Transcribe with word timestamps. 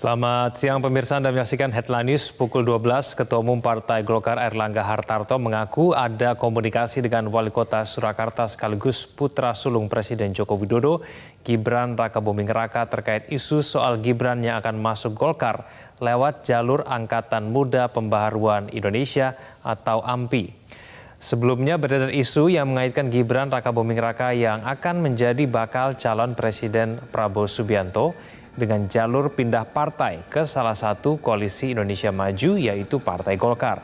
Selamat 0.00 0.56
siang 0.56 0.80
pemirsa 0.80 1.20
Anda 1.20 1.28
menyaksikan 1.28 1.76
Headline 1.76 2.16
News 2.16 2.32
pukul 2.32 2.64
12. 2.64 3.20
Ketua 3.20 3.44
Umum 3.44 3.60
Partai 3.60 4.00
Golkar 4.00 4.40
Erlangga 4.40 4.80
Hartarto 4.80 5.36
mengaku 5.36 5.92
ada 5.92 6.40
komunikasi 6.40 7.04
dengan 7.04 7.28
Wali 7.28 7.52
Kota 7.52 7.84
Surakarta 7.84 8.48
sekaligus 8.48 9.04
putra 9.04 9.52
sulung 9.52 9.92
Presiden 9.92 10.32
Joko 10.32 10.56
Widodo, 10.56 11.04
Gibran 11.44 12.00
Raka 12.00 12.16
Buming 12.16 12.48
Raka 12.48 12.88
terkait 12.88 13.28
isu 13.28 13.60
soal 13.60 14.00
Gibran 14.00 14.40
yang 14.40 14.56
akan 14.64 14.80
masuk 14.80 15.20
Golkar 15.20 15.68
lewat 16.00 16.48
jalur 16.48 16.80
Angkatan 16.88 17.52
Muda 17.52 17.92
Pembaharuan 17.92 18.72
Indonesia 18.72 19.36
atau 19.60 20.00
AMPI. 20.00 20.48
Sebelumnya 21.20 21.76
beredar 21.76 22.08
isu 22.08 22.48
yang 22.48 22.72
mengaitkan 22.72 23.12
Gibran 23.12 23.52
Raka 23.52 23.68
Buming 23.68 24.00
Raka 24.00 24.32
yang 24.32 24.64
akan 24.64 25.04
menjadi 25.04 25.44
bakal 25.44 26.00
calon 26.00 26.32
Presiden 26.32 26.96
Prabowo 27.12 27.44
Subianto 27.44 28.39
dengan 28.60 28.84
jalur 28.84 29.32
pindah 29.32 29.64
partai 29.64 30.20
ke 30.28 30.44
salah 30.44 30.76
satu 30.76 31.16
koalisi 31.16 31.72
Indonesia 31.72 32.12
Maju 32.12 32.60
yaitu 32.60 33.00
Partai 33.00 33.40
Golkar. 33.40 33.80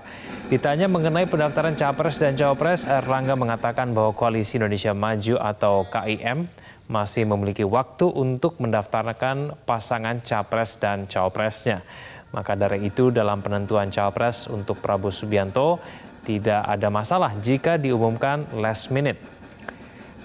Ditanya 0.53 0.87
mengenai 0.87 1.25
pendaftaran 1.25 1.75
Capres 1.75 2.21
dan 2.21 2.37
Cawapres, 2.37 2.85
Erlangga 2.85 3.35
mengatakan 3.35 3.97
bahwa 3.97 4.13
koalisi 4.13 4.61
Indonesia 4.61 4.93
Maju 4.93 5.41
atau 5.41 5.89
KIM 5.89 6.47
masih 6.87 7.27
memiliki 7.27 7.67
waktu 7.67 8.07
untuk 8.07 8.61
mendaftarkan 8.63 9.57
pasangan 9.67 10.23
Capres 10.23 10.79
dan 10.79 11.09
Cawapresnya. 11.11 11.83
Maka 12.31 12.55
dari 12.55 12.87
itu 12.87 13.11
dalam 13.11 13.41
penentuan 13.41 13.91
Cawapres 13.91 14.47
untuk 14.53 14.79
Prabowo 14.79 15.11
Subianto 15.11 15.81
tidak 16.23 16.63
ada 16.63 16.91
masalah 16.91 17.33
jika 17.39 17.79
diumumkan 17.79 18.47
last 18.55 18.93
minute. 18.93 19.19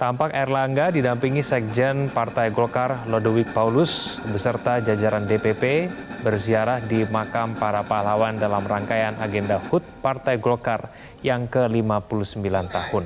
Tampak 0.02 0.34
Erlangga 0.34 0.90
didampingi 0.90 1.46
Sekjen 1.46 2.09
Partai 2.09 2.50
Golkar 2.50 3.05
Lodewijk 3.05 3.54
Paulus 3.54 4.18
beserta 4.34 4.82
jajaran 4.82 5.30
DPP 5.30 5.94
berziarah 6.26 6.82
di 6.82 7.05
makam 7.14 7.54
para 7.54 7.86
pahlawan 7.86 8.34
dalam 8.34 8.66
rangkaian 8.66 9.14
agenda 9.22 9.62
HUT 9.62 9.86
Partai 10.02 10.42
Golkar 10.42 10.90
yang 11.22 11.45
ke-59 11.45 12.42
tahun. 12.73 13.06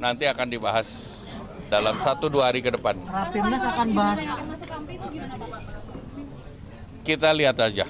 Nanti 0.00 0.24
akan 0.24 0.48
dibahas 0.48 0.88
dalam 1.68 2.00
satu 2.00 2.32
dua 2.32 2.48
hari 2.48 2.64
ke 2.64 2.72
depan. 2.72 2.96
Rapimnas 3.04 3.60
akan 3.60 3.88
bahas 3.92 4.20
Kita 7.04 7.36
lihat 7.36 7.60
aja. 7.60 7.84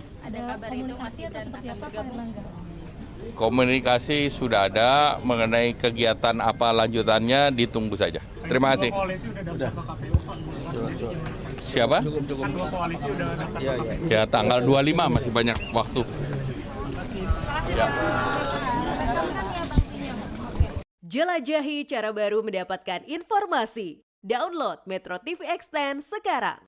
Ya 0.00 0.28
Pak 0.28 0.30
ya, 0.30 0.30
ada 0.30 0.38
kabar 0.54 0.70
itu 0.76 0.94
masih 0.96 1.22
dan 1.32 1.46
akan 1.50 1.74
bergabung. 1.80 2.28
Komunikasi 3.36 4.32
sudah 4.32 4.72
ada 4.72 5.20
mengenai 5.20 5.76
kegiatan 5.76 6.36
apa 6.40 6.72
lanjutannya 6.72 7.52
ditunggu 7.52 7.92
saja. 7.96 8.24
Terima 8.48 8.72
kasih. 8.76 8.90
Pak. 8.90 9.06
Siapa? 11.60 11.98
Kan 12.00 12.50
dua 12.56 12.66
koalisi 12.72 13.06
udah 13.12 13.28
daftar 13.36 14.08
Ya 14.08 14.24
tanggal 14.24 14.64
25 14.64 15.16
masih 15.20 15.30
banyak 15.30 15.58
waktu. 15.76 16.02
Jelajahi 21.10 21.90
cara 21.90 22.14
baru 22.14 22.40
mendapatkan 22.40 23.02
informasi. 23.04 24.00
Download 24.22 24.80
Metro 24.86 25.18
TV 25.20 25.42
Extend 25.48 26.06
sekarang. 26.06 26.60